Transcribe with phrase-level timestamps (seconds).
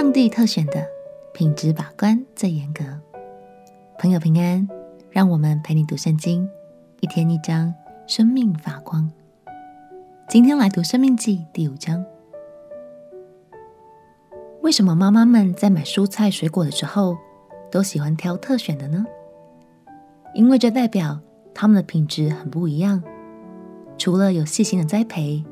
[0.00, 0.82] 上帝特选的
[1.34, 2.82] 品质把关最严格。
[3.98, 4.66] 朋友平安，
[5.10, 6.48] 让我们陪你读圣经，
[7.00, 7.74] 一天一章，
[8.06, 9.12] 生命发光。
[10.26, 12.02] 今天来读《生命记》第五章。
[14.62, 17.18] 为什么妈妈们在买蔬菜水果的时候
[17.70, 19.04] 都喜欢挑特选的呢？
[20.34, 21.20] 因为这代表
[21.52, 23.02] 他们的品质很不一样。
[23.98, 25.44] 除了有细心的栽培，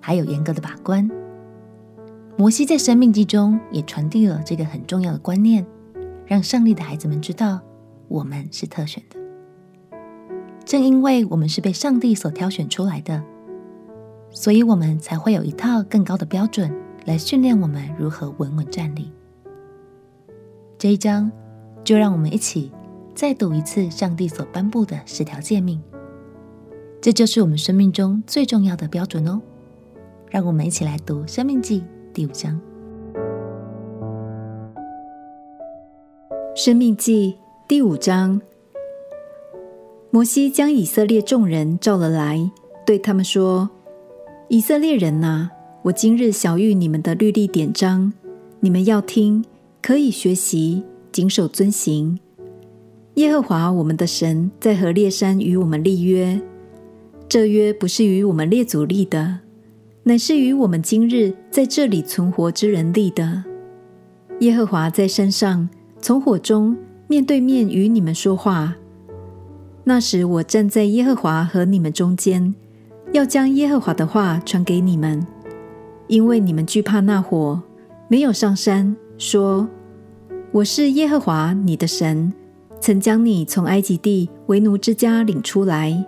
[0.00, 1.08] 还有严格的把关。
[2.36, 5.64] 摩西在《生命记》中也传递了这个很重要的观念，
[6.26, 7.60] 让上帝的孩子们知道，
[8.08, 9.20] 我们是特选的。
[10.64, 13.22] 正因为我们是被上帝所挑选出来的，
[14.30, 16.74] 所以我们才会有一套更高的标准
[17.04, 19.12] 来训练我们如何稳稳站立。
[20.78, 21.30] 这一章，
[21.84, 22.72] 就让我们一起
[23.14, 25.80] 再读一次上帝所颁布的十条诫命。
[27.00, 29.40] 这就是我们生命中最重要的标准哦。
[30.30, 31.80] 让我们一起来读《生命记》
[32.14, 32.60] 第五章。
[36.54, 38.40] 《生命记》第五章，
[40.10, 42.50] 摩西将以色列众人召了来，
[42.84, 43.70] 对他们说
[44.48, 45.50] ：“以色列人哪，
[45.84, 48.12] 我今日晓諭你们的律例典章，
[48.60, 49.42] 你们要听，
[49.80, 52.18] 可以学习，谨守遵行。
[53.14, 56.38] 耶和华我们的神在何烈山与我们立约。”
[57.26, 59.38] 这约不是与我们列祖立的，
[60.04, 63.44] 乃是与我们今日在这里存活之人立的。
[64.40, 65.68] 耶和华在山上
[66.00, 68.74] 从火中面对面与你们说话。
[69.84, 72.52] 那时我站在耶和华和你们中间，
[73.12, 75.24] 要将耶和华的话传给你们，
[76.08, 77.62] 因为你们惧怕那火，
[78.08, 79.68] 没有上山，说
[80.50, 82.32] ：“我是耶和华你的神，
[82.80, 86.04] 曾将你从埃及地为奴之家领出来。”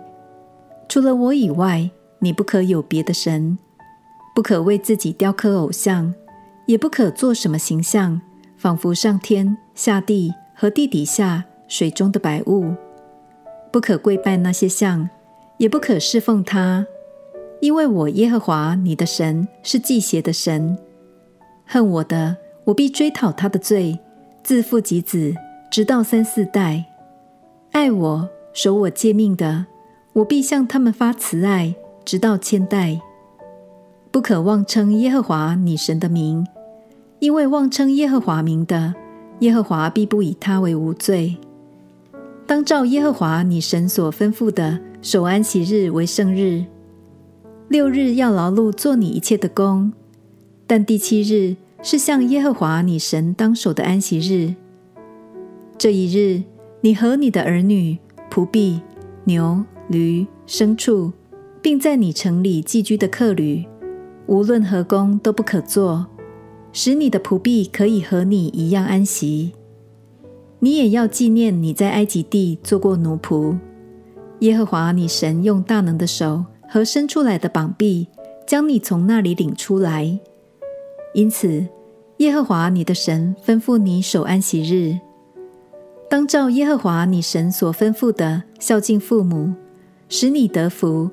[0.89, 3.57] 除了我以外，你不可有别的神，
[4.35, 6.13] 不可为自己雕刻偶像，
[6.65, 8.21] 也不可做什么形象，
[8.57, 12.75] 仿佛上天下地和地底下水中的百物。
[13.71, 15.09] 不可跪拜那些像，
[15.57, 16.85] 也不可侍奉他，
[17.61, 20.77] 因为我耶和华你的神是忌邪的神。
[21.65, 22.35] 恨我的，
[22.65, 23.97] 我必追讨他的罪，
[24.43, 25.33] 自父及子，
[25.71, 26.83] 直到三四代；
[27.71, 29.65] 爱我、守我诫命的。
[30.11, 32.99] 我必向他们发慈爱，直到千代。
[34.15, 36.47] 不可妄称耶和华你神的名，
[37.19, 38.95] 因为妄称耶和华名的，
[39.39, 41.35] 耶和华必不以他为无罪。
[42.47, 46.63] 当照耶和华你神所吩咐的，守安息日为圣日。
[47.67, 49.91] 六日要劳碌做你一切的工，
[50.65, 54.55] 但第七日是向耶和华你神当守的安息日。
[55.77, 56.41] 这一日，
[56.79, 57.97] 你和你的儿女、
[58.31, 58.79] 仆婢、
[59.25, 59.65] 牛。
[59.89, 61.11] 驴、牲畜，
[61.61, 63.65] 并在你城里寄居的客旅，
[64.27, 66.07] 无论何工都不可做，
[66.71, 69.53] 使你的仆婢可以和你一样安息。
[70.59, 73.57] 你也要纪念你在埃及地做过奴仆，
[74.39, 78.07] 耶和华你神用大能的手和伸出来的膀臂，
[78.47, 80.19] 将你从那里领出来。
[81.13, 81.67] 因此，
[82.17, 84.97] 耶和华你的神吩咐你守安息日，
[86.09, 89.53] 当照耶和华你神所吩咐的孝敬父母。
[90.07, 91.09] 使你得福，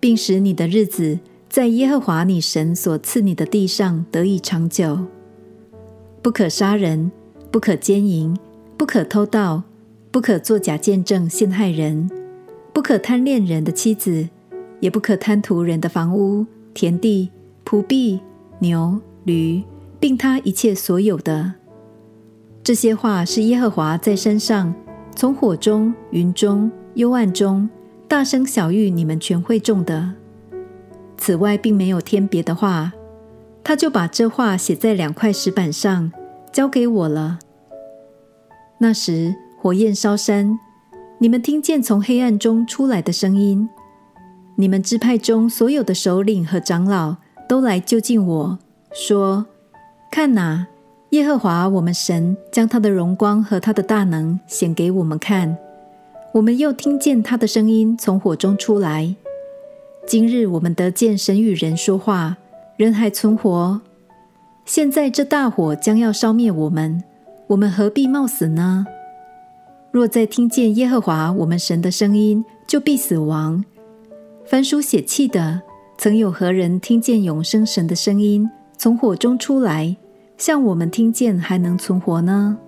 [0.00, 1.18] 并使你的日子
[1.50, 5.00] 在耶和华你神所赐你的地上得以长久。
[6.22, 7.10] 不可杀人，
[7.50, 8.38] 不可奸淫，
[8.76, 9.64] 不可偷盗，
[10.12, 12.08] 不可作假见证陷害人，
[12.72, 14.28] 不可贪恋人的妻子，
[14.78, 17.30] 也不可贪图人的房屋、田地、
[17.66, 18.20] 仆婢、
[18.60, 19.64] 牛、驴，
[19.98, 21.54] 并他一切所有的。
[22.62, 24.72] 这些话是耶和华在山上，
[25.16, 27.68] 从火中、云中、幽暗中。
[28.06, 30.14] 大声晓諭你们全会众的。
[31.20, 32.94] 此外，并没有添别的话，
[33.62, 36.10] 他就把这话写在两块石板上，
[36.50, 37.38] 交给我了。
[38.78, 40.58] 那时火焰烧山，
[41.18, 43.68] 你们听见从黑暗中出来的声音。
[44.56, 47.16] 你们支派中所有的首领和长老
[47.46, 48.58] 都来就近我
[48.90, 49.44] 说
[50.10, 50.66] ：“看哪，
[51.10, 55.58] 耶和华我们神将他的荣光和他的大能显给我们看。”
[56.32, 59.14] 我们又听见他的声音从火中出来。
[60.10, 62.36] 今日我们得见神与人说话，
[62.76, 63.80] 人还存活。
[64.64, 67.00] 现在这大火将要烧灭我们，
[67.46, 68.84] 我们何必冒死呢？
[69.92, 73.64] 若再听见耶和华我们神的声音，就必死亡。
[74.44, 75.62] 凡书血气的，
[75.96, 79.96] 曾有何人听见永生神的声音从火中出来，
[80.36, 82.58] 像我们听见还能存活呢？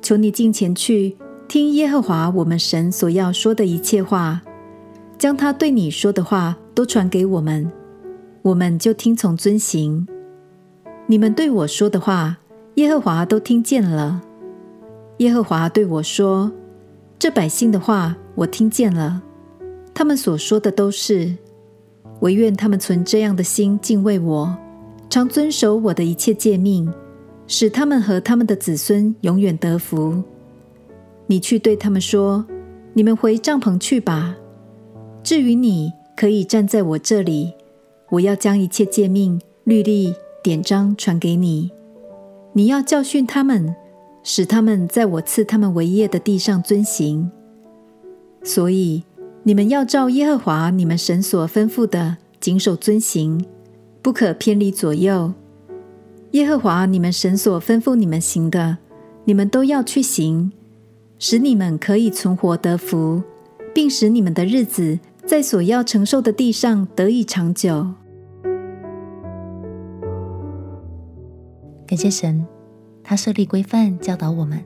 [0.00, 1.18] 求你近前去。
[1.46, 4.40] 听耶和华我们神所要说的一切话，
[5.18, 7.70] 将他对你说的话都传给我们，
[8.42, 10.06] 我们就听从遵行。
[11.08, 12.38] 你们对我说的话，
[12.76, 14.22] 耶和华都听见了。
[15.16, 16.52] 耶和华对我说
[17.18, 19.20] ：“这百姓的话我听见了，
[19.92, 21.34] 他们所说的都是。
[22.20, 24.56] 唯愿他们存这样的心敬畏我，
[25.10, 26.92] 常遵守我的一切诫命，
[27.48, 30.22] 使他们和他们的子孙永远得福。
[31.26, 32.44] 你去对他们说：
[32.92, 34.36] 你们回帐篷去吧。
[35.22, 37.52] 至于你，可以站在我这里，
[38.10, 41.70] 我要将一切诫命、律例、典章传给你。
[42.52, 43.74] 你要教训他们。”
[44.24, 47.30] 使他们在我赐他们为业的地上遵行，
[48.42, 49.02] 所以
[49.42, 53.42] 你们要照耶和华你们神所吩咐的，谨守遵行，
[54.02, 55.32] 不可偏离左右。
[56.32, 58.76] 耶和华你们神所吩咐你们行的，
[59.24, 60.52] 你们都要去行，
[61.18, 63.22] 使你们可以存活得福，
[63.78, 67.94] 并使你们的日子在所要承受的地上得以长久。
[71.86, 72.44] 感谢神。
[73.04, 74.64] 他设立规范，教导我们，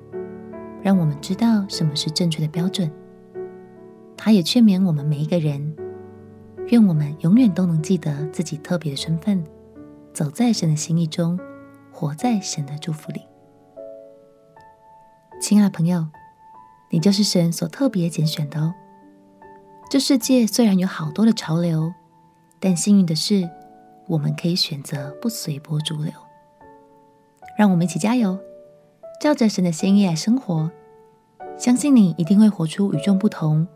[0.81, 2.91] 让我们知道什么是正确的标准。
[4.17, 5.76] 他也劝勉我们每一个人，
[6.69, 9.44] 愿我们永远都能记得自己特别的身份，
[10.15, 11.38] 走在神的心意中，
[11.91, 13.20] 活在神的祝福里。
[15.38, 16.06] 亲爱的朋友，
[16.88, 18.73] 你就是神所特别拣选的哦。
[19.93, 21.93] 这世界虽然有好多的潮流，
[22.59, 23.47] 但幸运的是，
[24.06, 26.11] 我们可以选择不随波逐流。
[27.59, 28.39] 让我们一起加油，
[29.21, 30.71] 照着神的心意来生活。
[31.59, 33.69] 相信你一定会活出与众不同、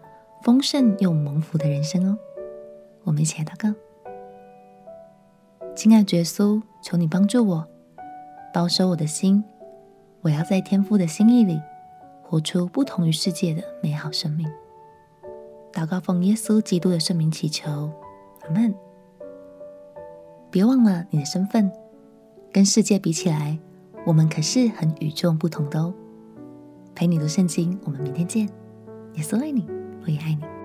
[0.42, 2.16] 丰盛又蒙福的人生哦。
[3.04, 3.74] 我们一起来祷告：
[5.74, 7.66] 亲爱的耶稣，求你帮助我，
[8.54, 9.44] 保守我的心。
[10.22, 11.60] 我要在天父的心意里，
[12.22, 14.50] 活出不同于世界的美好生命。
[15.76, 17.92] 祷告奉耶稣基督的圣名祈求，
[18.44, 18.74] 阿门。
[20.50, 21.70] 别忘了你的身份，
[22.50, 23.58] 跟世界比起来。
[24.06, 25.92] 我们可是很与众不同的哦。
[26.94, 28.48] 陪你读圣经，我们明天见。
[29.16, 29.68] 耶稣爱你，
[30.02, 30.55] 我也爱你。